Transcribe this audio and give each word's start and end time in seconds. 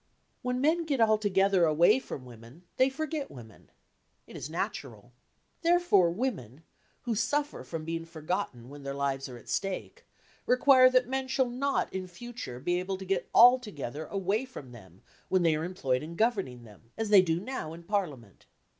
When 0.41 0.59
men 0.59 0.85
get 0.85 0.99
altogether 0.99 1.63
away 1.65 1.99
from 1.99 2.25
women 2.25 2.63
they 2.77 2.89
forget 2.89 3.29
women. 3.29 3.69
It 4.25 4.35
is 4.35 4.49
natural. 4.49 5.13
Therefore 5.61 6.09
women, 6.09 6.63
who 7.03 7.13
suffer 7.13 7.63
from 7.63 7.85
being 7.85 8.05
forgotten 8.05 8.67
when 8.71 8.81
their 8.81 8.95
lives 8.95 9.29
are 9.29 9.37
at 9.37 9.47
stake, 9.47 10.07
require 10.47 10.89
that 10.89 11.07
men 11.07 11.27
shall 11.27 11.51
not 11.51 11.93
in 11.93 12.07
future 12.07 12.59
be 12.59 12.79
able 12.79 12.97
to 12.97 13.05
get 13.05 13.29
altogether 13.31 14.07
away 14.07 14.43
from 14.43 14.71
them 14.71 15.03
when 15.29 15.43
they 15.43 15.55
are 15.55 15.63
employed 15.63 16.01
in 16.01 16.15
governing 16.15 16.63
them, 16.63 16.89
as 16.97 17.09
they 17.09 17.21
do 17.21 17.39
now 17.39 17.71
in 17.73 17.83
Parliament. 17.83 18.47